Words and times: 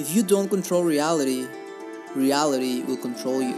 If 0.00 0.14
you 0.14 0.22
don't 0.22 0.48
control 0.48 0.82
reality, 0.82 1.46
reality 2.14 2.80
will 2.80 2.96
control 2.96 3.42
you. 3.42 3.52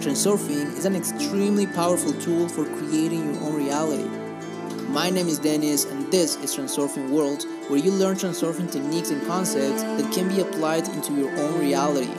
Transurfing 0.00 0.76
is 0.76 0.84
an 0.84 0.94
extremely 0.94 1.66
powerful 1.66 2.12
tool 2.20 2.46
for 2.50 2.66
creating 2.66 3.24
your 3.24 3.42
own 3.44 3.54
reality. 3.54 4.04
My 4.90 5.08
name 5.08 5.28
is 5.28 5.38
Dennis, 5.38 5.86
and 5.86 6.12
this 6.12 6.36
is 6.42 6.54
Transurfing 6.54 7.08
World, 7.08 7.42
where 7.68 7.78
you 7.78 7.90
learn 7.90 8.16
transurfing 8.16 8.70
techniques 8.70 9.08
and 9.08 9.26
concepts 9.26 9.82
that 9.82 10.12
can 10.12 10.28
be 10.28 10.42
applied 10.42 10.86
into 10.88 11.14
your 11.14 11.34
own 11.38 11.58
reality. 11.58 12.12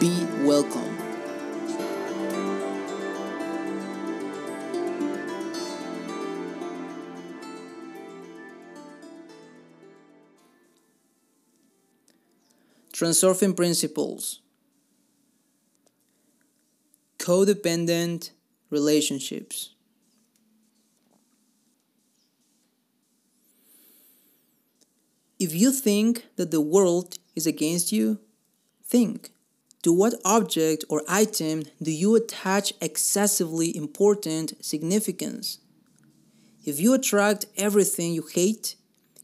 Be 0.00 0.26
welcome. 0.44 0.91
Transurfing 13.02 13.56
principles 13.56 14.42
codependent 17.18 18.30
relationships. 18.70 19.74
If 25.40 25.52
you 25.52 25.72
think 25.72 26.26
that 26.36 26.52
the 26.52 26.60
world 26.60 27.18
is 27.34 27.44
against 27.44 27.90
you, 27.90 28.20
think 28.84 29.32
to 29.82 29.92
what 29.92 30.14
object 30.24 30.84
or 30.88 31.02
item 31.08 31.64
do 31.82 31.90
you 31.90 32.14
attach 32.14 32.72
excessively 32.80 33.76
important 33.76 34.64
significance? 34.64 35.58
If 36.64 36.78
you 36.78 36.94
attract 36.94 37.46
everything 37.56 38.12
you 38.12 38.28
hate, 38.32 38.76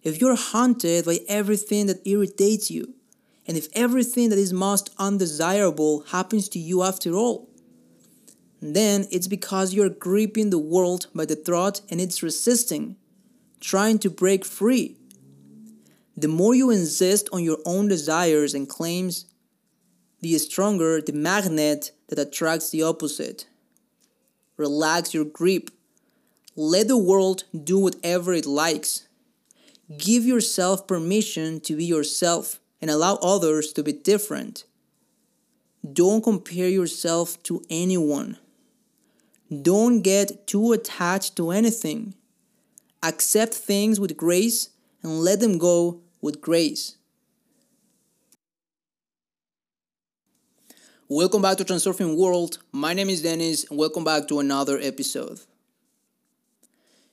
if 0.02 0.20
you're 0.20 0.34
haunted 0.34 1.04
by 1.04 1.20
everything 1.28 1.86
that 1.86 2.04
irritates 2.04 2.72
you, 2.72 2.94
and 3.48 3.56
if 3.56 3.68
everything 3.72 4.28
that 4.28 4.38
is 4.38 4.52
most 4.52 4.94
undesirable 4.98 6.00
happens 6.10 6.50
to 6.50 6.58
you 6.58 6.82
after 6.82 7.14
all, 7.14 7.48
then 8.60 9.06
it's 9.10 9.26
because 9.26 9.72
you're 9.72 9.88
gripping 9.88 10.50
the 10.50 10.58
world 10.58 11.06
by 11.14 11.24
the 11.24 11.34
throat 11.34 11.80
and 11.90 11.98
it's 11.98 12.22
resisting, 12.22 12.96
trying 13.58 13.98
to 14.00 14.10
break 14.10 14.44
free. 14.44 14.98
The 16.14 16.28
more 16.28 16.54
you 16.54 16.68
insist 16.68 17.30
on 17.32 17.42
your 17.42 17.58
own 17.64 17.88
desires 17.88 18.52
and 18.52 18.68
claims, 18.68 19.24
the 20.20 20.36
stronger 20.38 21.00
the 21.00 21.12
magnet 21.12 21.92
that 22.08 22.18
attracts 22.18 22.70
the 22.70 22.82
opposite. 22.82 23.46
Relax 24.56 25.14
your 25.14 25.24
grip. 25.24 25.70
Let 26.54 26.88
the 26.88 26.98
world 26.98 27.44
do 27.64 27.78
whatever 27.78 28.34
it 28.34 28.44
likes. 28.44 29.06
Give 29.96 30.24
yourself 30.24 30.86
permission 30.86 31.60
to 31.60 31.76
be 31.76 31.84
yourself 31.84 32.58
and 32.80 32.90
allow 32.90 33.16
others 33.16 33.72
to 33.72 33.82
be 33.82 33.92
different. 33.92 34.64
Don't 35.92 36.22
compare 36.22 36.68
yourself 36.68 37.42
to 37.44 37.64
anyone. 37.70 38.38
Don't 39.62 40.02
get 40.02 40.46
too 40.46 40.72
attached 40.72 41.36
to 41.36 41.50
anything. 41.50 42.14
Accept 43.02 43.54
things 43.54 43.98
with 43.98 44.16
grace 44.16 44.70
and 45.02 45.20
let 45.20 45.40
them 45.40 45.58
go 45.58 46.00
with 46.20 46.40
grace. 46.40 46.96
Welcome 51.10 51.40
back 51.40 51.56
to 51.56 51.64
Transurfing 51.64 52.18
World. 52.18 52.58
My 52.70 52.92
name 52.92 53.08
is 53.08 53.22
Dennis, 53.22 53.64
and 53.70 53.78
welcome 53.78 54.04
back 54.04 54.28
to 54.28 54.40
another 54.40 54.78
episode. 54.78 55.40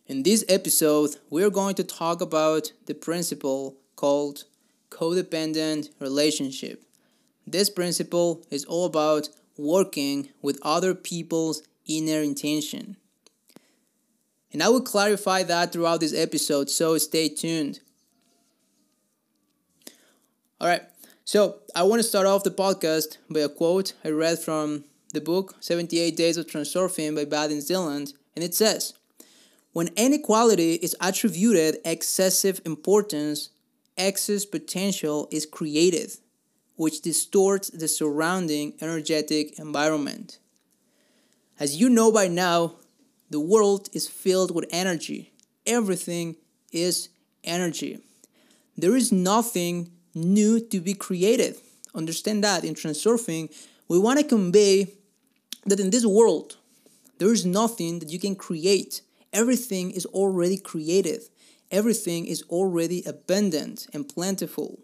In 0.07 0.23
this 0.23 0.43
episode, 0.49 1.15
we're 1.29 1.49
going 1.49 1.75
to 1.75 1.83
talk 1.85 2.19
about 2.19 2.73
the 2.87 2.93
principle 2.93 3.77
called 3.95 4.43
codependent 4.89 5.89
relationship. 5.99 6.83
This 7.47 7.69
principle 7.69 8.45
is 8.49 8.65
all 8.65 8.85
about 8.85 9.29
working 9.57 10.29
with 10.41 10.59
other 10.61 10.93
people's 10.93 11.63
inner 11.85 12.21
intention. 12.21 12.97
And 14.51 14.63
I 14.63 14.69
will 14.69 14.81
clarify 14.81 15.43
that 15.43 15.73
throughout 15.73 15.99
this 15.99 16.13
episode, 16.13 16.69
so 16.69 16.97
stay 16.97 17.29
tuned. 17.29 17.81
All 20.61 20.67
right, 20.67 20.83
so 21.25 21.57
I 21.75 21.83
want 21.83 22.01
to 22.01 22.07
start 22.07 22.25
off 22.25 22.43
the 22.43 22.51
podcast 22.51 23.17
by 23.29 23.41
a 23.41 23.49
quote 23.49 23.93
I 24.05 24.09
read 24.09 24.39
from 24.39 24.85
the 25.13 25.21
book 25.21 25.55
78 25.59 26.15
Days 26.15 26.37
of 26.37 26.47
Transurfing 26.47 27.15
by 27.15 27.25
Vadim 27.25 27.61
Zeland, 27.61 28.13
and 28.35 28.43
it 28.43 28.53
says, 28.53 28.93
When 29.73 29.89
inequality 29.95 30.75
is 30.75 30.95
attributed 31.01 31.79
excessive 31.83 32.61
importance, 32.65 33.49
excess 33.97 34.45
potential 34.45 35.27
is 35.31 35.45
created, 35.45 36.11
which 36.75 37.01
distorts 37.01 37.69
the 37.69 37.87
surrounding 37.87 38.73
energetic 38.81 39.57
environment. 39.59 40.39
As 41.59 41.75
you 41.75 41.89
know 41.89 42.11
by 42.11 42.27
now, 42.27 42.75
the 43.29 43.39
world 43.39 43.89
is 43.93 44.07
filled 44.07 44.53
with 44.53 44.65
energy. 44.69 45.31
Everything 45.65 46.35
is 46.71 47.09
energy. 47.43 47.99
There 48.77 48.95
is 48.95 49.11
nothing 49.11 49.91
new 50.13 50.59
to 50.59 50.79
be 50.81 50.93
created. 50.93 51.57
Understand 51.93 52.43
that 52.43 52.63
in 52.63 52.75
transurfing, 52.75 53.53
we 53.87 53.97
want 53.97 54.19
to 54.19 54.25
convey 54.25 54.87
that 55.65 55.79
in 55.79 55.89
this 55.89 56.05
world, 56.05 56.57
there 57.17 57.31
is 57.31 57.45
nothing 57.45 57.99
that 57.99 58.09
you 58.09 58.19
can 58.19 58.35
create. 58.35 59.01
Everything 59.31 59.91
is 59.91 60.05
already 60.07 60.57
created. 60.57 61.21
Everything 61.71 62.25
is 62.25 62.43
already 62.43 63.03
abundant 63.05 63.87
and 63.93 64.07
plentiful. 64.07 64.79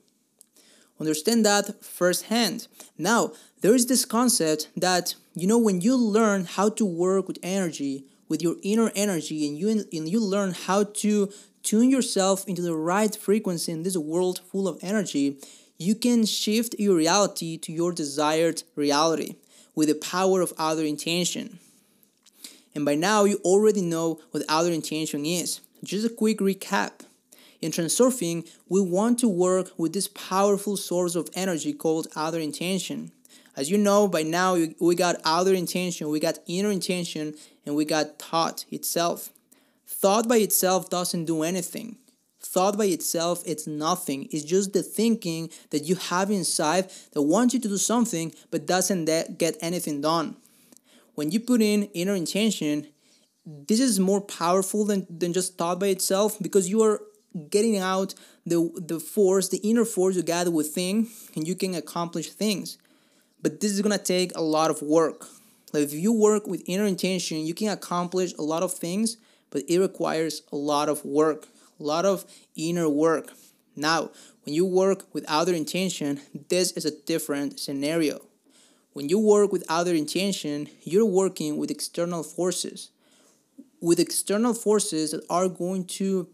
Understand 0.99 1.45
that 1.45 1.83
firsthand. 1.83 2.67
Now, 2.97 3.33
there 3.61 3.73
is 3.73 3.87
this 3.87 4.05
concept 4.05 4.69
that, 4.77 5.15
you 5.33 5.47
know, 5.47 5.57
when 5.57 5.81
you 5.81 5.95
learn 5.95 6.45
how 6.45 6.69
to 6.69 6.85
work 6.85 7.27
with 7.27 7.39
energy, 7.41 8.05
with 8.29 8.41
your 8.41 8.55
inner 8.61 8.91
energy, 8.95 9.47
and 9.47 9.57
you, 9.57 9.69
and 9.69 10.09
you 10.09 10.19
learn 10.19 10.53
how 10.53 10.83
to 10.83 11.31
tune 11.63 11.89
yourself 11.89 12.47
into 12.47 12.61
the 12.61 12.75
right 12.75 13.15
frequency 13.15 13.71
in 13.71 13.83
this 13.83 13.97
world 13.97 14.41
full 14.51 14.67
of 14.67 14.79
energy, 14.81 15.37
you 15.77 15.95
can 15.95 16.25
shift 16.25 16.75
your 16.77 16.95
reality 16.95 17.57
to 17.57 17.71
your 17.71 17.91
desired 17.91 18.61
reality 18.75 19.35
with 19.73 19.87
the 19.87 19.95
power 19.95 20.41
of 20.41 20.53
outer 20.59 20.83
intention. 20.83 21.59
And 22.75 22.85
by 22.85 22.95
now, 22.95 23.25
you 23.25 23.39
already 23.43 23.81
know 23.81 24.19
what 24.31 24.43
outer 24.47 24.71
intention 24.71 25.25
is. 25.25 25.61
Just 25.83 26.05
a 26.05 26.09
quick 26.09 26.37
recap. 26.37 26.91
In 27.59 27.71
transurfing, 27.71 28.47
we 28.69 28.81
want 28.81 29.19
to 29.19 29.27
work 29.27 29.71
with 29.77 29.93
this 29.93 30.07
powerful 30.07 30.77
source 30.77 31.15
of 31.15 31.29
energy 31.33 31.73
called 31.73 32.07
outer 32.15 32.39
intention. 32.39 33.11
As 33.55 33.69
you 33.69 33.77
know 33.77 34.07
by 34.07 34.23
now, 34.23 34.57
we 34.79 34.95
got 34.95 35.21
outer 35.25 35.53
intention, 35.53 36.09
we 36.09 36.19
got 36.19 36.39
inner 36.47 36.71
intention, 36.71 37.35
and 37.65 37.75
we 37.75 37.85
got 37.85 38.19
thought 38.19 38.65
itself. 38.71 39.29
Thought 39.87 40.27
by 40.27 40.37
itself 40.37 40.89
doesn't 40.89 41.25
do 41.25 41.43
anything. 41.43 41.97
Thought 42.39 42.77
by 42.77 42.85
itself, 42.85 43.43
it's 43.45 43.67
nothing. 43.67 44.27
It's 44.31 44.43
just 44.43 44.73
the 44.73 44.83
thinking 44.83 45.49
that 45.69 45.83
you 45.85 45.95
have 45.95 46.31
inside 46.31 46.91
that 47.11 47.21
wants 47.21 47.53
you 47.53 47.59
to 47.59 47.67
do 47.67 47.77
something 47.77 48.33
but 48.49 48.65
doesn't 48.65 49.05
get 49.37 49.57
anything 49.61 50.01
done. 50.01 50.37
When 51.15 51.31
you 51.31 51.39
put 51.39 51.61
in 51.61 51.83
inner 51.93 52.15
intention, 52.15 52.87
this 53.45 53.79
is 53.79 53.99
more 53.99 54.21
powerful 54.21 54.85
than, 54.85 55.07
than 55.09 55.33
just 55.33 55.57
thought 55.57 55.79
by 55.79 55.87
itself 55.87 56.37
because 56.41 56.69
you 56.69 56.81
are 56.83 57.01
getting 57.49 57.77
out 57.77 58.13
the, 58.45 58.69
the 58.75 58.99
force, 58.99 59.49
the 59.49 59.57
inner 59.57 59.85
force 59.85 60.15
you 60.15 60.23
gather 60.23 60.51
within, 60.51 61.07
and 61.35 61.47
you 61.47 61.55
can 61.55 61.73
accomplish 61.75 62.29
things. 62.29 62.77
But 63.41 63.59
this 63.59 63.71
is 63.71 63.81
gonna 63.81 63.97
take 63.97 64.35
a 64.35 64.41
lot 64.41 64.69
of 64.69 64.81
work. 64.81 65.27
Like 65.73 65.83
if 65.83 65.93
you 65.93 66.13
work 66.13 66.45
with 66.45 66.63
inner 66.65 66.85
intention, 66.85 67.45
you 67.45 67.53
can 67.53 67.69
accomplish 67.69 68.33
a 68.37 68.41
lot 68.41 68.63
of 68.63 68.73
things, 68.73 69.17
but 69.49 69.63
it 69.67 69.79
requires 69.79 70.43
a 70.51 70.55
lot 70.55 70.89
of 70.89 71.03
work, 71.05 71.47
a 71.79 71.83
lot 71.83 72.05
of 72.05 72.25
inner 72.55 72.89
work. 72.89 73.31
Now, 73.75 74.11
when 74.43 74.53
you 74.53 74.65
work 74.65 75.05
with 75.13 75.25
outer 75.29 75.53
intention, 75.53 76.19
this 76.49 76.71
is 76.73 76.85
a 76.85 76.91
different 76.91 77.59
scenario. 77.59 78.19
When 78.93 79.07
you 79.07 79.17
work 79.17 79.51
with 79.53 79.63
outer 79.69 79.93
intention, 79.93 80.67
you're 80.83 81.05
working 81.05 81.57
with 81.57 81.71
external 81.71 82.23
forces 82.23 82.91
with 83.81 83.99
external 83.99 84.53
forces 84.53 85.11
that 85.11 85.25
are 85.29 85.49
going 85.49 85.85
to 85.85 86.29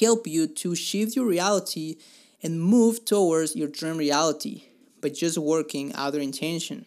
help 0.00 0.26
you 0.26 0.46
to 0.46 0.74
shift 0.74 1.16
your 1.16 1.26
reality 1.26 1.96
and 2.42 2.62
move 2.62 3.04
towards 3.04 3.56
your 3.56 3.68
dream 3.68 3.96
reality 3.96 4.62
by 5.00 5.08
just 5.08 5.36
working 5.36 5.92
outer 5.94 6.20
intention. 6.20 6.86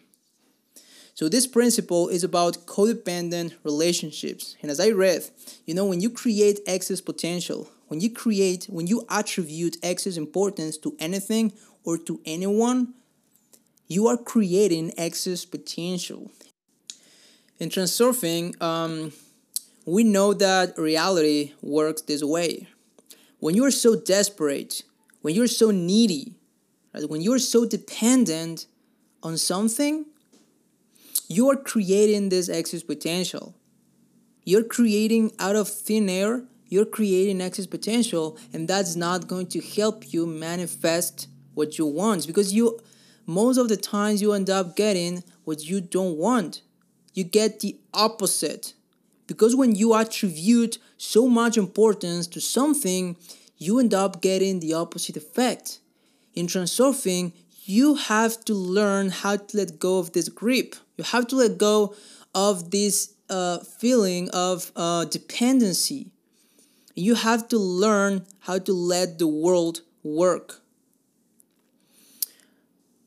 So 1.14 1.28
this 1.28 1.46
principle 1.46 2.08
is 2.08 2.24
about 2.24 2.66
codependent 2.66 3.54
relationships. 3.64 4.56
And 4.62 4.70
as 4.70 4.80
I 4.80 4.90
read, 4.90 5.28
you 5.66 5.74
know, 5.74 5.84
when 5.84 6.00
you 6.00 6.08
create 6.08 6.60
excess 6.66 7.02
potential, 7.02 7.68
when 7.88 8.00
you 8.00 8.10
create, 8.10 8.64
when 8.64 8.86
you 8.86 9.04
attribute 9.10 9.76
excess 9.82 10.16
importance 10.16 10.78
to 10.78 10.96
anything 10.98 11.52
or 11.84 11.98
to 11.98 12.20
anyone, 12.24 12.94
you 13.88 14.06
are 14.06 14.16
creating 14.16 14.94
excess 14.96 15.44
potential. 15.44 16.30
In 17.58 17.68
transurfing, 17.68 18.60
um, 18.62 19.12
we 19.84 20.04
know 20.04 20.32
that 20.34 20.78
reality 20.78 21.52
works 21.60 22.02
this 22.02 22.22
way. 22.22 22.68
When 23.40 23.54
you're 23.54 23.70
so 23.70 23.96
desperate, 23.96 24.82
when 25.22 25.34
you're 25.34 25.48
so 25.48 25.70
needy, 25.70 26.36
right, 26.94 27.08
when 27.08 27.20
you're 27.20 27.38
so 27.38 27.66
dependent 27.66 28.66
on 29.22 29.36
something, 29.36 30.06
you 31.28 31.50
are 31.50 31.56
creating 31.56 32.28
this 32.28 32.48
excess 32.48 32.82
potential. 32.82 33.54
You're 34.44 34.64
creating 34.64 35.32
out 35.38 35.56
of 35.56 35.68
thin 35.68 36.08
air, 36.08 36.44
you're 36.68 36.84
creating 36.84 37.40
excess 37.40 37.66
potential, 37.66 38.38
and 38.52 38.68
that's 38.68 38.96
not 38.96 39.28
going 39.28 39.46
to 39.48 39.60
help 39.60 40.12
you 40.12 40.26
manifest 40.26 41.28
what 41.54 41.78
you 41.78 41.86
want 41.86 42.26
because 42.26 42.52
you 42.52 42.78
most 43.26 43.56
of 43.56 43.68
the 43.68 43.76
times 43.76 44.20
you 44.20 44.32
end 44.32 44.50
up 44.50 44.74
getting 44.74 45.22
what 45.44 45.64
you 45.64 45.80
don't 45.80 46.16
want. 46.16 46.62
You 47.14 47.24
get 47.24 47.60
the 47.60 47.78
opposite. 47.94 48.74
Because 49.26 49.54
when 49.54 49.74
you 49.74 49.94
attribute 49.94 50.78
so 50.96 51.28
much 51.28 51.56
importance 51.56 52.26
to 52.28 52.40
something, 52.40 53.16
you 53.56 53.78
end 53.78 53.94
up 53.94 54.20
getting 54.20 54.60
the 54.60 54.74
opposite 54.74 55.16
effect. 55.16 55.78
In 56.34 56.46
transurfing, 56.46 57.32
you 57.64 57.94
have 57.94 58.44
to 58.44 58.54
learn 58.54 59.10
how 59.10 59.36
to 59.36 59.56
let 59.56 59.78
go 59.78 59.98
of 59.98 60.12
this 60.12 60.28
grip. 60.28 60.74
You 60.96 61.04
have 61.04 61.26
to 61.28 61.36
let 61.36 61.58
go 61.58 61.94
of 62.34 62.70
this 62.70 63.14
uh, 63.28 63.58
feeling 63.58 64.28
of 64.30 64.72
uh, 64.74 65.04
dependency. 65.04 66.10
You 66.94 67.14
have 67.14 67.48
to 67.48 67.58
learn 67.58 68.26
how 68.40 68.58
to 68.58 68.72
let 68.72 69.18
the 69.18 69.28
world 69.28 69.82
work. 70.02 70.60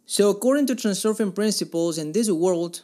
So, 0.05 0.29
according 0.29 0.67
to 0.67 0.75
Transurfing 0.75 1.35
principles 1.35 1.97
in 1.97 2.13
this 2.13 2.29
world, 2.29 2.83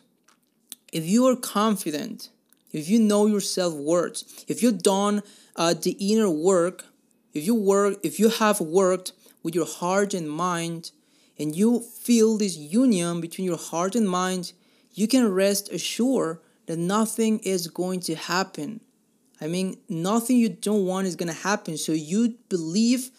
if 0.91 1.05
you 1.05 1.25
are 1.27 1.35
confident, 1.35 2.29
if 2.73 2.89
you 2.89 3.00
know 3.00 3.25
your 3.25 3.41
self 3.41 3.73
worth, 3.73 4.45
if 4.47 4.62
you've 4.62 4.83
done 4.83 5.23
uh, 5.56 5.73
the 5.73 5.91
inner 6.00 6.29
work, 6.29 6.85
if 7.33 7.45
you 7.45 7.56
work, 7.56 7.97
if 8.03 8.19
you 8.19 8.29
have 8.29 8.59
worked 8.59 9.13
with 9.44 9.56
your 9.56 9.65
heart 9.65 10.13
and 10.13 10.29
mind, 10.29 10.91
and 11.39 11.56
you 11.56 11.79
feel 11.79 12.38
this 12.38 12.56
union 12.57 13.19
between 13.21 13.45
your 13.45 13.57
heart 13.57 13.95
and 13.95 14.07
mind, 14.07 14.53
you 14.94 15.07
can 15.07 15.31
rest 15.31 15.71
assured 15.71 16.39
that 16.68 16.77
nothing 16.77 17.39
is 17.39 17.68
going 17.68 18.00
to 18.01 18.15
happen. 18.15 18.81
I 19.39 19.47
mean, 19.47 19.77
nothing 19.89 20.38
you 20.38 20.50
don't 20.50 20.85
want 20.85 21.07
is 21.07 21.15
going 21.15 21.33
to 21.33 21.41
happen. 21.41 21.77
So 21.77 21.94
you 21.94 22.35
believe 22.47 23.09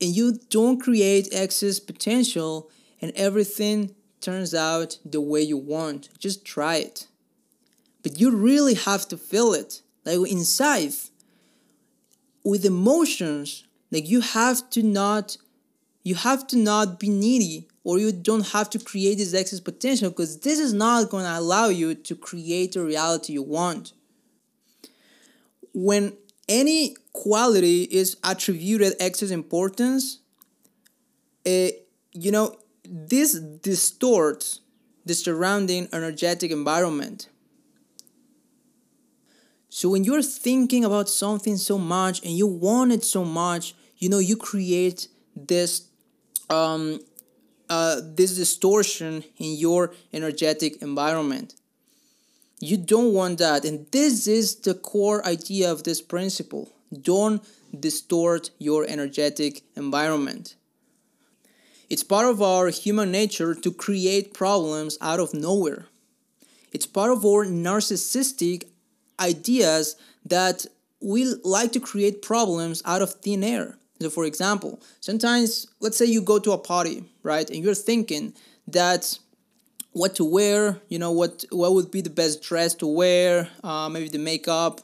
and 0.00 0.14
you 0.14 0.40
don't 0.50 0.80
create 0.80 1.28
excess 1.30 1.78
potential, 1.78 2.68
and 3.00 3.12
everything 3.14 3.94
turns 4.20 4.52
out 4.52 4.98
the 5.04 5.20
way 5.20 5.42
you 5.42 5.56
want. 5.56 6.08
Just 6.18 6.44
try 6.44 6.76
it. 6.76 7.06
But 8.02 8.18
you 8.18 8.34
really 8.34 8.74
have 8.74 9.06
to 9.08 9.16
feel 9.16 9.54
it. 9.54 9.82
Like 10.04 10.30
inside, 10.30 10.92
with 12.44 12.64
emotions, 12.64 13.64
like 13.90 14.08
you 14.08 14.20
have 14.20 14.68
to 14.70 14.82
not 14.82 15.36
you 16.02 16.16
have 16.16 16.46
to 16.48 16.56
not 16.56 16.98
be 16.98 17.08
needy 17.08 17.68
or 17.84 17.98
you 17.98 18.12
don't 18.12 18.48
have 18.48 18.68
to 18.70 18.78
create 18.78 19.18
this 19.18 19.34
excess 19.34 19.60
potential 19.60 20.10
because 20.10 20.40
this 20.40 20.58
is 20.58 20.72
not 20.72 21.10
going 21.10 21.24
to 21.24 21.38
allow 21.38 21.68
you 21.68 21.94
to 21.94 22.16
create 22.16 22.72
the 22.72 22.82
reality 22.82 23.32
you 23.34 23.42
want. 23.42 23.92
When 25.72 26.16
any 26.48 26.96
quality 27.12 27.84
is 27.84 28.16
attributed 28.24 28.94
excess 29.00 29.30
importance, 29.30 30.18
it, 31.44 31.88
you 32.12 32.30
know, 32.30 32.56
this 32.84 33.38
distorts 33.38 34.60
the 35.04 35.14
surrounding 35.14 35.88
energetic 35.92 36.50
environment. 36.50 37.28
So 39.74 39.88
when 39.88 40.04
you're 40.04 40.22
thinking 40.22 40.84
about 40.84 41.08
something 41.08 41.56
so 41.56 41.78
much 41.78 42.22
and 42.22 42.36
you 42.36 42.46
want 42.46 42.92
it 42.92 43.02
so 43.02 43.24
much, 43.24 43.74
you 43.96 44.10
know, 44.10 44.18
you 44.18 44.36
create 44.36 45.08
this 45.34 45.88
um, 46.50 47.00
uh, 47.70 48.02
this 48.04 48.36
distortion 48.36 49.24
in 49.38 49.56
your 49.56 49.94
energetic 50.12 50.82
environment. 50.82 51.54
You 52.60 52.76
don't 52.76 53.14
want 53.14 53.38
that, 53.38 53.64
and 53.64 53.86
this 53.92 54.26
is 54.26 54.56
the 54.56 54.74
core 54.74 55.24
idea 55.26 55.72
of 55.72 55.84
this 55.84 56.02
principle. 56.02 56.68
Don't 56.92 57.42
distort 57.80 58.50
your 58.58 58.84
energetic 58.86 59.62
environment. 59.74 60.54
It's 61.88 62.04
part 62.04 62.26
of 62.26 62.42
our 62.42 62.68
human 62.68 63.10
nature 63.10 63.54
to 63.54 63.72
create 63.72 64.34
problems 64.34 64.98
out 65.00 65.18
of 65.18 65.32
nowhere. 65.32 65.86
It's 66.72 66.86
part 66.86 67.10
of 67.10 67.24
our 67.24 67.46
narcissistic 67.46 68.64
ideas 69.20 69.96
that 70.26 70.66
we 71.00 71.24
like 71.44 71.72
to 71.72 71.80
create 71.80 72.22
problems 72.22 72.82
out 72.84 73.02
of 73.02 73.14
thin 73.14 73.42
air. 73.42 73.76
So, 74.00 74.10
for 74.10 74.24
example, 74.24 74.80
sometimes, 75.00 75.66
let's 75.80 75.96
say 75.96 76.06
you 76.06 76.22
go 76.22 76.38
to 76.40 76.52
a 76.52 76.58
party, 76.58 77.04
right, 77.22 77.48
and 77.48 77.62
you're 77.62 77.74
thinking 77.74 78.34
that 78.68 79.18
what 79.92 80.16
to 80.16 80.24
wear, 80.24 80.80
you 80.88 80.98
know, 80.98 81.12
what 81.12 81.44
what 81.50 81.74
would 81.74 81.90
be 81.90 82.00
the 82.00 82.10
best 82.10 82.42
dress 82.42 82.74
to 82.76 82.86
wear, 82.86 83.48
uh, 83.62 83.88
maybe 83.88 84.08
the 84.08 84.18
makeup, 84.18 84.80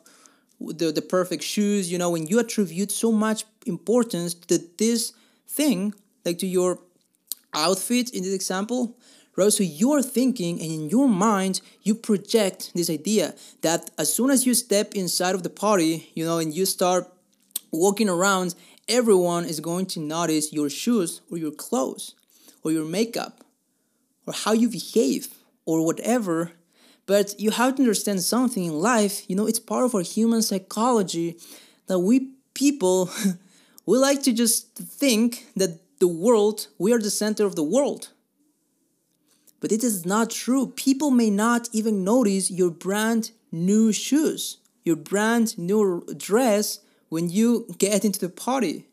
the 0.60 0.92
the 0.92 1.02
perfect 1.02 1.42
shoes, 1.42 1.90
you 1.90 1.98
know, 1.98 2.10
when 2.10 2.26
you 2.26 2.38
attribute 2.38 2.92
so 2.92 3.10
much 3.10 3.44
importance 3.66 4.34
to 4.34 4.58
this 4.76 5.12
thing, 5.48 5.94
like 6.24 6.38
to 6.38 6.46
your 6.46 6.78
outfit 7.54 8.10
in 8.10 8.22
this 8.22 8.34
example, 8.34 8.96
right? 9.38 9.52
So 9.52 9.62
you're 9.62 10.02
thinking 10.02 10.60
and 10.60 10.70
in 10.70 10.88
your 10.90 11.08
mind, 11.08 11.60
you 11.82 11.94
project 11.94 12.72
this 12.74 12.90
idea 12.90 13.34
that 13.62 13.88
as 13.96 14.12
soon 14.12 14.30
as 14.30 14.44
you 14.44 14.52
step 14.52 14.94
inside 14.94 15.36
of 15.36 15.44
the 15.44 15.48
party, 15.48 16.10
you 16.14 16.24
know, 16.24 16.38
and 16.38 16.52
you 16.52 16.66
start 16.66 17.06
walking 17.70 18.08
around, 18.08 18.56
everyone 18.88 19.44
is 19.44 19.60
going 19.60 19.86
to 19.86 20.00
notice 20.00 20.52
your 20.52 20.68
shoes 20.68 21.20
or 21.30 21.38
your 21.38 21.52
clothes 21.52 22.16
or 22.64 22.72
your 22.72 22.84
makeup 22.84 23.44
or 24.26 24.32
how 24.32 24.52
you 24.52 24.68
behave 24.68 25.28
or 25.64 25.86
whatever. 25.86 26.50
But 27.06 27.38
you 27.38 27.52
have 27.52 27.76
to 27.76 27.82
understand 27.82 28.20
something 28.22 28.64
in 28.64 28.72
life, 28.72 29.22
you 29.30 29.36
know, 29.36 29.46
it's 29.46 29.60
part 29.60 29.84
of 29.84 29.94
our 29.94 30.02
human 30.02 30.42
psychology 30.42 31.38
that 31.86 32.00
we 32.00 32.32
people, 32.54 33.08
we 33.86 33.98
like 33.98 34.24
to 34.24 34.32
just 34.32 34.74
think 34.74 35.46
that 35.54 35.78
the 36.00 36.08
world, 36.08 36.66
we 36.76 36.92
are 36.92 36.98
the 36.98 37.10
center 37.10 37.46
of 37.46 37.54
the 37.54 37.62
world. 37.62 38.08
But 39.60 39.72
it 39.72 39.82
is 39.82 40.06
not 40.06 40.30
true. 40.30 40.72
People 40.76 41.10
may 41.10 41.30
not 41.30 41.68
even 41.72 42.04
notice 42.04 42.50
your 42.50 42.70
brand 42.70 43.32
new 43.50 43.92
shoes, 43.92 44.58
your 44.84 44.96
brand 44.96 45.58
new 45.58 46.04
dress 46.16 46.80
when 47.08 47.30
you 47.30 47.66
get 47.78 48.04
into 48.04 48.20
the 48.20 48.28
party. 48.28 48.86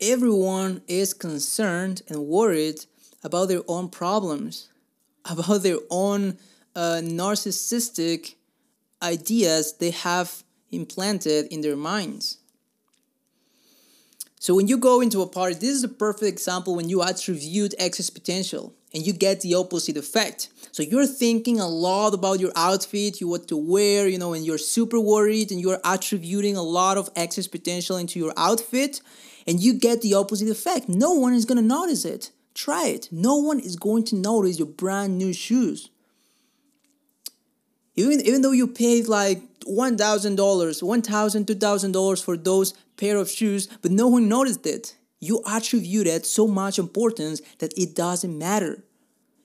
Everyone 0.00 0.82
is 0.88 1.14
concerned 1.14 2.02
and 2.08 2.26
worried 2.26 2.84
about 3.22 3.48
their 3.48 3.62
own 3.68 3.88
problems, 3.88 4.68
about 5.24 5.62
their 5.62 5.78
own 5.90 6.38
uh, 6.74 7.00
narcissistic 7.02 8.34
ideas 9.02 9.74
they 9.74 9.90
have 9.90 10.42
implanted 10.72 11.46
in 11.46 11.60
their 11.60 11.76
minds. 11.76 12.38
So 14.44 14.54
when 14.54 14.68
you 14.68 14.76
go 14.76 15.00
into 15.00 15.22
a 15.22 15.26
party, 15.26 15.54
this 15.54 15.70
is 15.70 15.84
a 15.84 15.88
perfect 15.88 16.24
example 16.24 16.74
when 16.74 16.90
you 16.90 17.02
attribute 17.02 17.72
excess 17.78 18.10
potential 18.10 18.74
and 18.92 19.02
you 19.06 19.14
get 19.14 19.40
the 19.40 19.54
opposite 19.54 19.96
effect. 19.96 20.50
So 20.70 20.82
you're 20.82 21.06
thinking 21.06 21.60
a 21.60 21.66
lot 21.66 22.12
about 22.12 22.40
your 22.40 22.52
outfit, 22.54 23.22
you 23.22 23.28
what 23.28 23.48
to 23.48 23.56
wear, 23.56 24.06
you 24.06 24.18
know, 24.18 24.34
and 24.34 24.44
you're 24.44 24.58
super 24.58 25.00
worried 25.00 25.50
and 25.50 25.62
you're 25.62 25.80
attributing 25.82 26.58
a 26.58 26.62
lot 26.62 26.98
of 26.98 27.08
excess 27.16 27.46
potential 27.46 27.96
into 27.96 28.18
your 28.18 28.34
outfit 28.36 29.00
and 29.46 29.62
you 29.62 29.72
get 29.72 30.02
the 30.02 30.12
opposite 30.12 30.50
effect. 30.50 30.90
No 30.90 31.14
one 31.14 31.32
is 31.32 31.46
going 31.46 31.56
to 31.56 31.64
notice 31.64 32.04
it. 32.04 32.30
Try 32.52 32.88
it. 32.88 33.08
No 33.10 33.36
one 33.36 33.60
is 33.60 33.76
going 33.76 34.04
to 34.04 34.14
notice 34.14 34.58
your 34.58 34.68
brand 34.68 35.16
new 35.16 35.32
shoes. 35.32 35.88
Even, 37.96 38.20
even 38.20 38.42
though 38.42 38.52
you 38.52 38.66
paid 38.66 39.08
like 39.08 39.40
$1,000, 39.60 40.36
$1,000, 40.36 41.44
$2,000 41.44 42.24
for 42.24 42.36
those 42.36 42.74
pair 42.96 43.16
of 43.16 43.30
shoes, 43.30 43.68
but 43.82 43.90
no 43.90 44.08
one 44.08 44.28
noticed 44.28 44.66
it. 44.66 44.96
You 45.20 45.42
attributed 45.46 46.26
so 46.26 46.46
much 46.46 46.78
importance 46.78 47.40
that 47.58 47.72
it 47.78 47.94
doesn't 47.94 48.36
matter. 48.36 48.84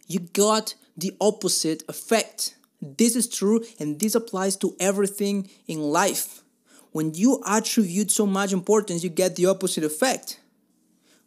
You 0.07 0.19
got 0.19 0.75
the 0.97 1.15
opposite 1.21 1.83
effect. 1.87 2.55
This 2.81 3.15
is 3.15 3.27
true, 3.27 3.63
and 3.79 3.99
this 3.99 4.15
applies 4.15 4.55
to 4.57 4.75
everything 4.79 5.49
in 5.67 5.79
life. 5.79 6.43
When 6.91 7.13
you 7.13 7.41
attribute 7.45 8.11
so 8.11 8.25
much 8.25 8.51
importance, 8.51 9.03
you 9.03 9.09
get 9.09 9.35
the 9.35 9.45
opposite 9.45 9.83
effect. 9.83 10.39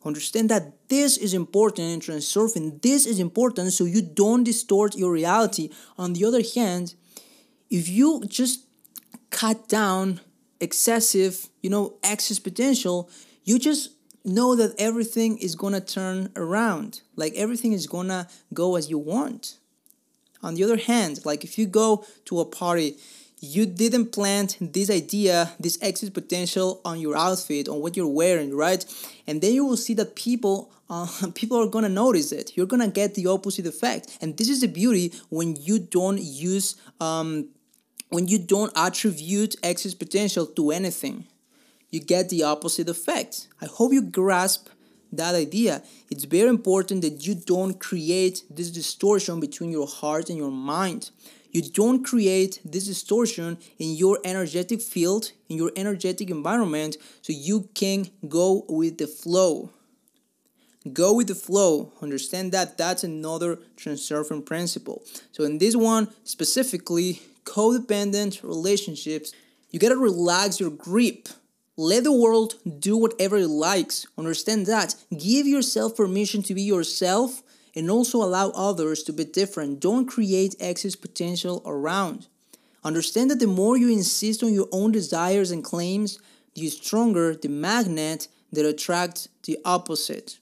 Understand 0.04 0.48
that 0.48 0.88
this 0.88 1.16
is 1.16 1.32
important 1.32 1.88
in 1.88 2.00
transurfing. 2.00 2.82
This 2.82 3.06
is 3.06 3.20
important 3.20 3.72
so 3.72 3.84
you 3.84 4.02
don't 4.02 4.42
distort 4.42 4.96
your 4.96 5.12
reality. 5.12 5.70
On 5.96 6.12
the 6.12 6.24
other 6.24 6.42
hand, 6.54 6.94
if 7.72 7.88
you 7.88 8.22
just 8.28 8.66
cut 9.30 9.66
down 9.66 10.20
excessive, 10.60 11.48
you 11.62 11.70
know, 11.70 11.94
excess 12.04 12.38
potential, 12.38 13.08
you 13.44 13.58
just 13.58 13.90
know 14.24 14.54
that 14.54 14.74
everything 14.78 15.38
is 15.38 15.56
gonna 15.56 15.80
turn 15.80 16.30
around. 16.36 17.00
Like 17.16 17.32
everything 17.34 17.72
is 17.72 17.86
gonna 17.86 18.28
go 18.54 18.76
as 18.76 18.88
you 18.90 18.98
want. 18.98 19.58
on 20.44 20.54
the 20.54 20.64
other 20.64 20.76
hand, 20.76 21.24
like 21.24 21.44
if 21.44 21.56
you 21.56 21.66
go 21.66 22.04
to 22.24 22.40
a 22.40 22.44
party, 22.44 22.96
you 23.40 23.64
didn't 23.64 24.12
plant 24.12 24.56
this 24.60 24.90
idea, 24.90 25.52
this 25.58 25.78
excess 25.80 26.10
potential 26.10 26.80
on 26.84 27.00
your 27.00 27.16
outfit, 27.16 27.68
on 27.68 27.80
what 27.80 27.96
you're 27.96 28.06
wearing, 28.06 28.54
right? 28.54 28.84
And 29.26 29.40
then 29.40 29.52
you 29.54 29.64
will 29.64 29.76
see 29.76 29.94
that 29.94 30.14
people 30.14 30.72
uh, 30.90 31.06
people 31.34 31.58
are 31.58 31.66
gonna 31.66 31.88
notice 31.88 32.32
it. 32.32 32.56
You're 32.56 32.66
gonna 32.66 32.88
get 32.88 33.14
the 33.14 33.26
opposite 33.26 33.66
effect, 33.66 34.18
and 34.20 34.36
this 34.36 34.48
is 34.48 34.60
the 34.60 34.68
beauty 34.68 35.12
when 35.30 35.56
you 35.56 35.78
don't 35.78 36.20
use 36.20 36.76
um, 37.00 37.48
when 38.12 38.28
you 38.28 38.38
don't 38.38 38.70
attribute 38.76 39.56
excess 39.62 39.94
potential 39.94 40.44
to 40.44 40.70
anything. 40.70 41.24
You 41.88 42.00
get 42.00 42.28
the 42.28 42.42
opposite 42.42 42.88
effect. 42.90 43.48
I 43.60 43.64
hope 43.64 43.92
you 43.94 44.02
grasp 44.02 44.68
that 45.10 45.34
idea. 45.34 45.82
It's 46.10 46.24
very 46.24 46.50
important 46.50 47.00
that 47.02 47.26
you 47.26 47.34
don't 47.34 47.80
create 47.80 48.44
this 48.50 48.70
distortion 48.70 49.40
between 49.40 49.70
your 49.70 49.86
heart 49.86 50.28
and 50.28 50.36
your 50.36 50.50
mind. 50.50 51.10
You 51.52 51.62
don't 51.62 52.04
create 52.04 52.60
this 52.64 52.86
distortion 52.86 53.56
in 53.78 53.94
your 53.94 54.18
energetic 54.24 54.82
field, 54.82 55.32
in 55.48 55.56
your 55.56 55.72
energetic 55.74 56.28
environment, 56.28 56.98
so 57.22 57.32
you 57.32 57.70
can 57.74 58.10
go 58.28 58.66
with 58.68 58.98
the 58.98 59.06
flow. 59.06 59.70
Go 60.92 61.14
with 61.14 61.28
the 61.28 61.34
flow. 61.34 61.92
Understand 62.02 62.52
that 62.52 62.76
that's 62.76 63.04
another 63.04 63.58
transurfing 63.76 64.44
principle. 64.44 65.02
So, 65.30 65.44
in 65.44 65.58
this 65.58 65.76
one 65.76 66.08
specifically, 66.24 67.22
codependent 67.44 68.42
relationships, 68.42 69.32
you 69.70 69.78
gotta 69.78 69.96
relax 69.96 70.60
your 70.60 70.70
grip 70.70 71.28
let 71.76 72.04
the 72.04 72.12
world 72.12 72.56
do 72.78 72.96
whatever 72.98 73.38
it 73.38 73.48
likes. 73.48 74.06
Understand 74.18 74.66
that. 74.66 74.94
Give 75.16 75.46
yourself 75.46 75.96
permission 75.96 76.42
to 76.44 76.54
be 76.54 76.62
yourself 76.62 77.42
and 77.74 77.90
also 77.90 78.22
allow 78.22 78.50
others 78.50 79.02
to 79.04 79.12
be 79.12 79.24
different. 79.24 79.80
Don't 79.80 80.06
create 80.06 80.54
excess 80.60 80.94
potential 80.94 81.62
around. 81.64 82.26
Understand 82.84 83.30
that 83.30 83.38
the 83.38 83.46
more 83.46 83.78
you 83.78 83.88
insist 83.88 84.42
on 84.42 84.52
your 84.52 84.68
own 84.70 84.92
desires 84.92 85.50
and 85.50 85.64
claims, 85.64 86.18
the 86.54 86.68
stronger 86.68 87.34
the 87.34 87.48
magnet 87.48 88.28
that 88.52 88.66
attracts 88.66 89.28
the 89.44 89.58
opposite. 89.64 90.38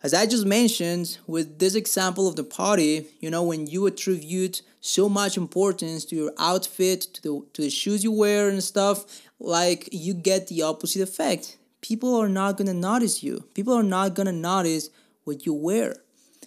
As 0.00 0.14
I 0.14 0.26
just 0.26 0.46
mentioned, 0.46 1.18
with 1.26 1.58
this 1.58 1.74
example 1.74 2.28
of 2.28 2.36
the 2.36 2.44
party, 2.44 3.08
you 3.20 3.30
know, 3.30 3.42
when 3.42 3.66
you 3.66 3.84
attribute 3.86 4.62
so 4.80 5.08
much 5.08 5.36
importance 5.36 6.04
to 6.06 6.16
your 6.16 6.32
outfit, 6.38 7.02
to 7.14 7.22
the, 7.22 7.46
to 7.54 7.62
the 7.62 7.70
shoes 7.70 8.04
you 8.04 8.12
wear 8.12 8.48
and 8.48 8.62
stuff, 8.62 9.22
like 9.40 9.88
you 9.90 10.14
get 10.14 10.46
the 10.46 10.62
opposite 10.62 11.02
effect. 11.02 11.56
People 11.80 12.14
are 12.14 12.28
not 12.28 12.56
gonna 12.56 12.74
notice 12.74 13.24
you. 13.24 13.44
People 13.54 13.74
are 13.74 13.82
not 13.82 14.14
gonna 14.14 14.32
notice 14.32 14.88
what 15.24 15.44
you 15.44 15.52
wear 15.52 15.96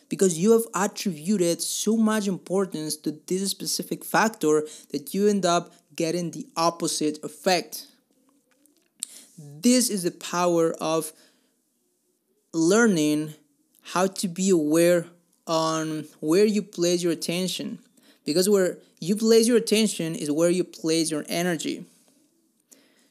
because 0.07 0.39
you 0.39 0.51
have 0.51 0.65
attributed 0.73 1.61
so 1.61 1.97
much 1.97 2.27
importance 2.27 2.95
to 2.95 3.19
this 3.27 3.49
specific 3.51 4.05
factor 4.05 4.65
that 4.91 5.13
you 5.13 5.27
end 5.27 5.45
up 5.45 5.73
getting 5.95 6.31
the 6.31 6.47
opposite 6.55 7.21
effect. 7.23 7.87
This 9.37 9.89
is 9.89 10.03
the 10.03 10.11
power 10.11 10.73
of 10.79 11.11
learning 12.53 13.33
how 13.81 14.07
to 14.07 14.27
be 14.27 14.49
aware 14.49 15.05
on 15.47 16.05
where 16.19 16.45
you 16.45 16.61
place 16.61 17.03
your 17.03 17.11
attention 17.11 17.79
because 18.25 18.49
where 18.49 18.77
you 18.99 19.15
place 19.15 19.47
your 19.47 19.57
attention 19.57 20.15
is 20.15 20.31
where 20.31 20.49
you 20.49 20.63
place 20.63 21.09
your 21.11 21.25
energy 21.27 21.85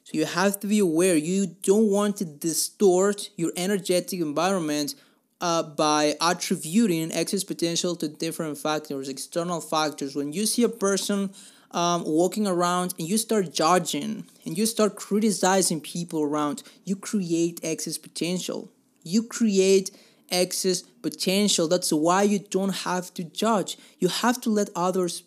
so 0.03 0.11
you 0.13 0.25
have 0.25 0.59
to 0.59 0.67
be 0.67 0.79
aware 0.79 1.15
you 1.15 1.47
don't 1.63 1.89
want 1.89 2.17
to 2.17 2.25
distort 2.25 3.29
your 3.35 3.51
energetic 3.55 4.19
environment 4.19 4.95
uh, 5.41 5.63
by 5.63 6.15
attributing 6.21 7.11
excess 7.11 7.43
potential 7.43 7.95
to 7.95 8.07
different 8.07 8.57
factors, 8.57 9.09
external 9.09 9.59
factors. 9.59 10.15
When 10.15 10.31
you 10.31 10.45
see 10.45 10.63
a 10.63 10.69
person 10.69 11.31
um, 11.71 12.03
walking 12.05 12.47
around 12.47 12.93
and 12.99 13.09
you 13.09 13.17
start 13.17 13.51
judging 13.51 14.25
and 14.45 14.57
you 14.57 14.65
start 14.65 14.95
criticizing 14.95 15.81
people 15.81 16.21
around, 16.21 16.63
you 16.85 16.95
create 16.95 17.59
excess 17.63 17.97
potential. 17.97 18.69
You 19.03 19.23
create 19.23 19.89
excess 20.31 20.81
potential. 20.81 21.67
That's 21.67 21.91
why 21.91 22.23
you 22.23 22.39
don't 22.39 22.75
have 22.83 23.13
to 23.15 23.23
judge. 23.23 23.77
You 23.99 24.07
have 24.07 24.41
to 24.41 24.49
let 24.49 24.69
others 24.75 25.23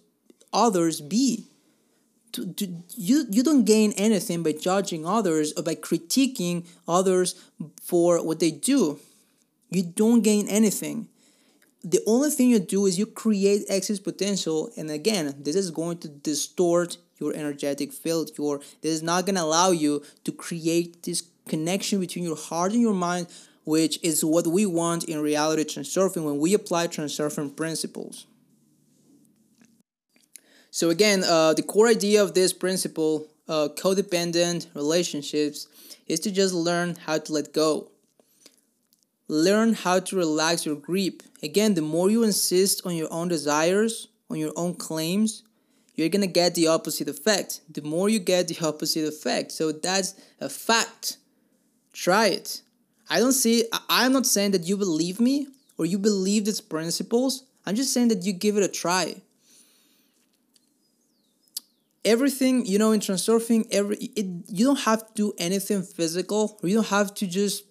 others 0.53 1.01
be 1.01 1.49
to, 2.35 2.53
to, 2.55 2.67
you 2.97 3.27
you 3.31 3.43
don't 3.43 3.65
gain 3.65 3.93
anything 3.97 4.43
by 4.43 4.53
judging 4.53 5.07
others 5.07 5.53
or 5.57 5.63
by 5.63 5.75
critiquing 5.75 6.67
others 6.89 7.35
for 7.83 8.25
what 8.25 8.41
they 8.41 8.51
do 8.51 8.99
you 9.71 9.83
don't 9.83 10.23
gain 10.23 10.49
anything 10.49 11.09
the 11.85 12.01
only 12.07 12.31
thing 12.31 12.49
you 12.49 12.59
do 12.59 12.87
is 12.87 12.99
you 12.99 13.07
create 13.07 13.65
excess 13.69 13.99
potential 13.99 14.71
and 14.77 14.91
again 14.91 15.35
this 15.39 15.55
is 15.55 15.71
going 15.71 15.99
to 15.99 16.09
distort 16.09 16.97
your 17.19 17.35
energetic 17.35 17.93
field 17.93 18.31
your 18.37 18.59
this 18.83 18.93
is 18.93 19.03
not 19.03 19.27
going 19.27 19.37
to 19.37 19.43
allow 19.43 19.71
you 19.71 20.03
to 20.25 20.33
create 20.33 21.03
this 21.05 21.23
connection 21.49 22.01
between 22.01 22.25
your 22.25 22.37
heart 22.37 22.73
and 22.73 22.81
your 22.81 22.95
mind 22.95 23.27
which 23.65 23.99
is 24.03 24.25
what 24.25 24.47
we 24.47 24.67
want 24.67 25.05
in 25.05 25.21
reality 25.21 25.65
transurfing 25.65 26.25
when 26.25 26.39
we 26.39 26.55
apply 26.55 26.87
transurfing 26.87 27.57
principles 27.57 28.27
so 30.75 30.91
again, 30.91 31.23
uh, 31.23 31.55
the 31.55 31.63
core 31.63 31.87
idea 31.87 32.21
of 32.21 32.35
this 32.35 32.53
principle, 32.53 33.29
uh, 33.49 33.69
codependent 33.77 34.67
relationships, 34.75 35.69
is 36.09 36.19
to 36.19 36.33
just 36.33 36.53
learn 36.53 36.97
how 37.07 37.19
to 37.19 37.33
let 37.33 37.53
go. 37.53 37.93
Learn 39.29 39.75
how 39.75 40.01
to 40.01 40.17
relax 40.17 40.67
your 40.67 40.75
grip. 40.75 41.23
Again, 41.45 41.75
the 41.75 41.81
more 41.81 42.11
you 42.11 42.25
insist 42.25 42.85
on 42.85 42.97
your 42.97 43.07
own 43.13 43.29
desires, 43.29 44.09
on 44.29 44.39
your 44.39 44.51
own 44.57 44.75
claims, 44.75 45.45
you're 45.95 46.09
gonna 46.09 46.27
get 46.27 46.57
the 46.57 46.67
opposite 46.67 47.07
effect. 47.09 47.61
The 47.71 47.83
more 47.83 48.09
you 48.09 48.19
get 48.19 48.49
the 48.49 48.59
opposite 48.67 49.07
effect. 49.07 49.53
So 49.53 49.71
that's 49.71 50.17
a 50.41 50.49
fact. 50.49 51.19
Try 51.93 52.31
it. 52.31 52.63
I 53.09 53.19
don't 53.19 53.33
see, 53.33 53.65
I'm 53.89 54.13
not 54.13 54.27
saying 54.27 54.53
that 54.53 54.65
you 54.65 54.77
believe 54.77 55.21
me 55.21 55.49
or 55.79 55.87
you 55.87 55.99
believe 55.99 56.45
these 56.47 56.61
principles. 56.61 57.45
I'm 57.67 57.75
just 57.75 57.93
saying 57.93 58.09
that 58.09 58.25
you 58.25 58.33
give 58.33 58.57
it 58.57 58.63
a 58.63 58.69
try. 58.69 59.17
Everything 62.05 62.67
you 62.67 62.79
know 62.79 62.93
in 62.93 63.01
transurfing 63.01 63.67
every 63.71 63.97
it, 63.97 64.27
you 64.49 64.67
don't 64.67 64.81
have 64.81 65.07
to 65.07 65.13
do 65.15 65.33
anything 65.39 65.83
physical. 65.83 66.59
You 66.63 66.77
don't 66.77 66.89
have 66.89 67.15
to 67.15 67.27
just 67.27 67.65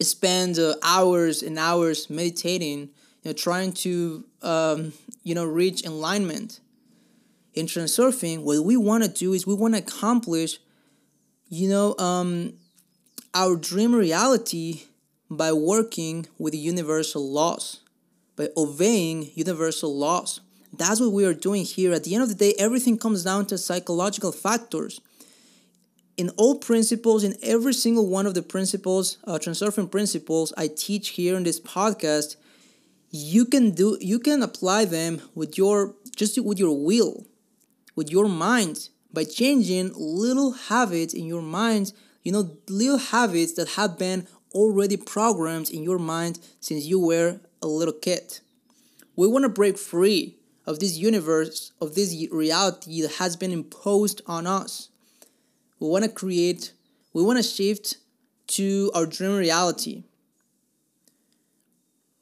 spend 0.00 0.58
uh, 0.58 0.74
hours 0.82 1.42
and 1.42 1.58
hours 1.58 2.08
meditating 2.08 2.78
you 2.80 3.26
know 3.26 3.32
trying 3.34 3.72
to 3.72 4.24
um, 4.40 4.94
you 5.22 5.34
know 5.34 5.44
reach 5.44 5.84
alignment. 5.84 6.60
In 7.52 7.66
transurfing 7.66 8.42
what 8.42 8.64
we 8.64 8.76
want 8.76 9.04
to 9.04 9.10
do 9.10 9.32
is 9.34 9.46
we 9.46 9.52
want 9.52 9.74
to 9.74 9.80
accomplish 9.80 10.58
you 11.50 11.68
know 11.68 11.94
um, 11.98 12.54
our 13.38 13.54
dream 13.56 13.94
reality 13.94 14.82
by 15.30 15.52
working 15.52 16.26
with 16.38 16.54
universal 16.54 17.24
laws 17.30 17.80
by 18.36 18.48
obeying 18.56 19.30
universal 19.34 19.96
laws 19.96 20.40
that's 20.76 21.00
what 21.00 21.12
we 21.12 21.24
are 21.24 21.34
doing 21.34 21.64
here. 21.64 21.92
At 21.92 22.04
the 22.04 22.14
end 22.14 22.22
of 22.22 22.28
the 22.28 22.34
day, 22.34 22.54
everything 22.58 22.98
comes 22.98 23.24
down 23.24 23.46
to 23.46 23.58
psychological 23.58 24.32
factors. 24.32 25.00
In 26.16 26.30
all 26.30 26.58
principles, 26.58 27.22
in 27.24 27.36
every 27.42 27.72
single 27.72 28.06
one 28.08 28.26
of 28.26 28.34
the 28.34 28.42
principles, 28.42 29.18
uh, 29.24 29.38
transurfing 29.38 29.90
principles 29.90 30.52
I 30.56 30.68
teach 30.68 31.10
here 31.10 31.36
in 31.36 31.44
this 31.44 31.60
podcast, 31.60 32.36
you 33.10 33.44
can 33.44 33.70
do 33.70 33.96
you 34.00 34.18
can 34.18 34.42
apply 34.42 34.84
them 34.84 35.22
with 35.34 35.56
your 35.56 35.94
just 36.16 36.38
with 36.42 36.58
your 36.58 36.76
will, 36.76 37.24
with 37.94 38.10
your 38.10 38.28
mind 38.28 38.88
by 39.12 39.24
changing 39.24 39.92
little 39.96 40.52
habits 40.52 41.14
in 41.14 41.24
your 41.24 41.40
mind. 41.40 41.92
You 42.22 42.32
know, 42.32 42.56
little 42.68 42.98
habits 42.98 43.52
that 43.54 43.70
have 43.70 43.98
been 43.98 44.26
already 44.52 44.96
programmed 44.96 45.70
in 45.70 45.82
your 45.82 45.98
mind 45.98 46.38
since 46.60 46.84
you 46.84 46.98
were 46.98 47.40
a 47.62 47.66
little 47.66 47.94
kid. 47.94 48.40
We 49.16 49.26
want 49.26 49.44
to 49.44 49.48
break 49.48 49.78
free 49.78 50.36
of 50.66 50.80
this 50.80 50.96
universe, 50.96 51.72
of 51.80 51.94
this 51.94 52.14
reality 52.30 53.02
that 53.02 53.12
has 53.12 53.36
been 53.36 53.52
imposed 53.52 54.20
on 54.26 54.46
us. 54.46 54.90
We 55.80 55.88
want 55.88 56.04
to 56.04 56.10
create, 56.10 56.72
we 57.12 57.22
want 57.22 57.38
to 57.38 57.42
shift 57.42 57.96
to 58.48 58.90
our 58.94 59.06
dream 59.06 59.36
reality. 59.36 60.04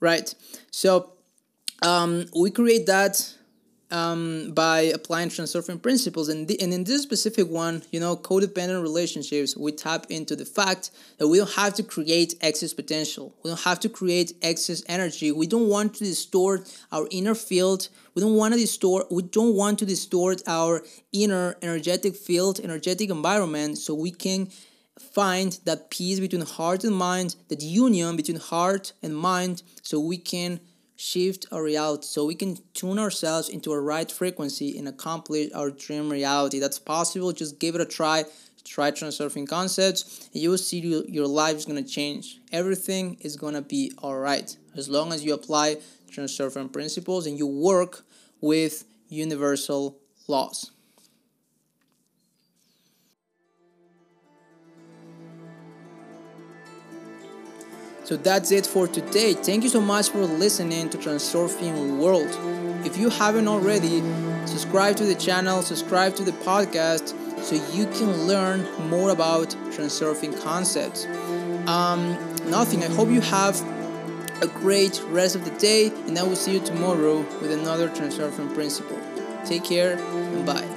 Right? 0.01 0.35
So 0.71 1.13
um, 1.83 2.27
we 2.39 2.51
create 2.51 2.87
that 2.87 3.36
um, 3.91 4.53
by 4.53 4.81
applying 4.81 5.29
transurfing 5.29 5.81
principles. 5.81 6.29
And, 6.29 6.49
the, 6.49 6.61
and 6.61 6.73
in 6.73 6.85
this 6.85 7.03
specific 7.03 7.49
one, 7.49 7.83
you 7.91 8.01
know, 8.01 8.17
codependent 8.17 8.83
relationships, 8.83 9.57
we 9.57 9.73
tap 9.73 10.07
into 10.11 10.35
the 10.35 10.45
fact 10.45 10.91
that 11.19 11.29
we 11.29 11.39
don't 11.39 11.53
have 11.53 11.75
to 11.75 11.83
create 11.83 12.35
excess 12.41 12.75
potential. 12.75 13.35
We 13.43 13.51
don't 13.51 13.61
have 13.61 13.81
to 13.81 13.89
create 13.89 14.33
excess 14.43 14.83
energy. 14.87 15.31
We 15.33 15.47
don't 15.47 15.69
want 15.69 15.95
to 15.95 16.05
distort 16.05 16.73
our 16.91 17.07
inner 17.11 17.35
field. 17.35 17.89
We 18.15 18.23
don't 18.23 18.35
want 18.35 18.55
to 18.55 18.61
distort. 18.61 19.11
We 19.11 19.23
don't 19.23 19.55
want 19.55 19.79
to 19.81 19.87
distort 19.87 20.43
our 20.47 20.83
inner 21.13 21.57
energetic 21.63 22.17
field, 22.17 22.61
energetic 22.61 23.11
environment, 23.11 23.79
so 23.79 23.95
we 23.95 24.11
can 24.11 24.49
find 25.13 25.59
that 25.65 25.91
peace 25.91 26.19
between 26.21 26.43
heart 26.43 26.83
and 26.85 26.97
mind, 26.97 27.37
that 27.49 27.63
union 27.63 28.17
between 28.17 28.39
heart 28.39 28.93
and 29.03 29.17
mind, 29.17 29.63
so 29.83 30.01
we 30.01 30.17
can 30.17 30.61
shift 30.97 31.47
our 31.53 31.63
reality 31.63 32.07
so 32.07 32.25
we 32.25 32.35
can 32.35 32.59
tune 32.75 32.99
ourselves 32.99 33.49
into 33.49 33.73
a 33.73 33.81
right 33.81 34.11
frequency 34.11 34.77
and 34.79 34.89
accomplish 34.89 35.51
our 35.55 35.71
dream 35.71 36.11
reality. 36.11 36.59
That's 36.59 36.79
possible. 36.79 37.33
Just 37.33 37.59
give 37.59 37.75
it 37.75 37.81
a 37.81 37.87
try. 37.87 38.25
Try 38.65 38.91
transurfing 38.91 39.49
concepts, 39.49 40.29
and 40.35 40.43
you 40.43 40.51
will 40.51 40.59
see 40.59 40.81
your 40.81 41.29
life 41.29 41.57
is 41.57 41.67
gonna 41.67 41.85
change. 41.85 42.41
Everything 42.51 43.17
is 43.21 43.37
gonna 43.37 43.63
be 43.63 43.93
all 43.99 44.19
right 44.19 44.57
as 44.75 44.89
long 44.89 45.13
as 45.13 45.25
you 45.25 45.35
apply 45.35 45.77
transurfing 46.11 46.73
principles 46.73 47.29
and 47.29 47.39
you 47.39 47.47
work 47.47 48.05
with 48.41 48.85
universal 49.09 49.99
laws. 50.27 50.73
So 58.07 58.17
that's 58.17 58.53
it 58.53 58.69
for 58.69 58.87
today. 58.87 59.35
Thank 59.35 59.65
you 59.65 59.69
so 59.69 59.81
much 59.81 60.11
for 60.11 60.21
listening 60.21 60.89
to 60.91 60.97
Transurfing 60.97 61.99
World. 61.99 62.31
If 62.87 62.97
you 62.97 63.11
haven't 63.11 63.49
already, 63.49 64.01
subscribe 64.47 64.95
to 64.99 65.05
the 65.05 65.17
channel, 65.17 65.61
subscribe 65.61 66.15
to 66.15 66.23
the 66.23 66.31
podcast 66.31 67.17
so 67.43 67.57
you 67.75 67.87
can 67.87 68.29
learn 68.29 68.63
more 68.89 69.11
about 69.11 69.49
transurfing 69.75 70.41
concepts. 70.41 71.05
Um, 71.67 72.17
nothing. 72.49 72.85
I 72.85 72.95
hope 72.95 73.09
you 73.09 73.23
have 73.23 73.61
a 74.41 74.47
great 74.47 75.03
rest 75.09 75.35
of 75.35 75.45
the 75.45 75.59
day, 75.59 75.89
and 76.07 76.17
I 76.17 76.23
will 76.23 76.37
see 76.37 76.53
you 76.53 76.61
tomorrow 76.61 77.23
with 77.41 77.51
another 77.51 77.89
transurfing 77.89 78.55
principle. 78.55 79.01
Take 79.45 79.65
care 79.65 79.99
and 79.99 80.47
bye. 80.47 80.76